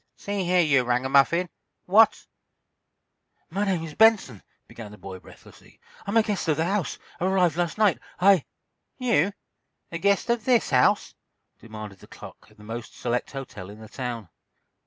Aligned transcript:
"See 0.15 0.45
here, 0.45 0.61
you 0.61 0.83
ragamuffin, 0.83 1.47
what—" 1.85 2.25
"My 3.51 3.65
name 3.65 3.83
is 3.83 3.93
Benson," 3.93 4.41
began 4.67 4.89
the 4.91 4.97
boy, 4.97 5.19
breathlessly. 5.19 5.79
"I'm 6.07 6.17
a 6.17 6.23
guest 6.23 6.47
of 6.47 6.57
the 6.57 6.65
house—arrived 6.65 7.55
last 7.55 7.77
night. 7.77 7.99
I—" 8.19 8.45
"You, 8.97 9.31
a 9.91 9.99
guest 9.99 10.31
of 10.31 10.43
this 10.45 10.71
house?" 10.71 11.13
demanded 11.59 11.99
the 11.99 12.07
clerk 12.07 12.49
of 12.49 12.57
the 12.57 12.63
most 12.63 12.95
select 12.97 13.29
hotel 13.33 13.69
in 13.69 13.79
the 13.79 13.89
town. 13.89 14.29